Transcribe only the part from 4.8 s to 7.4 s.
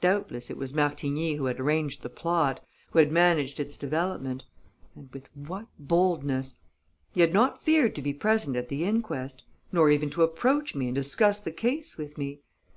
And with what boldness! He had